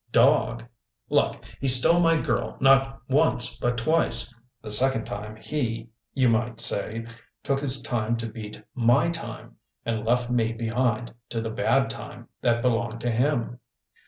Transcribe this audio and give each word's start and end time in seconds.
Dog? 0.11 0.65
Look, 1.11 1.43
he 1.59 1.67
stole 1.67 1.99
my 1.99 2.19
girl 2.19 2.57
not 2.59 3.03
once 3.07 3.55
but 3.59 3.77
twice. 3.77 4.35
The 4.63 4.71
second 4.71 5.05
time 5.05 5.35
he, 5.35 5.89
you 6.15 6.27
might 6.27 6.59
say, 6.59 7.05
took 7.43 7.59
his 7.59 7.83
time 7.83 8.17
to 8.17 8.27
beat 8.27 8.63
my 8.73 9.11
time 9.11 9.57
and 9.85 10.03
left 10.03 10.31
me 10.31 10.53
behind 10.53 11.13
to 11.29 11.39
the 11.39 11.51
bad 11.51 11.91
time 11.91 12.29
that 12.41 12.63
belonged 12.63 12.99
to 13.01 13.11
him. 13.11 13.59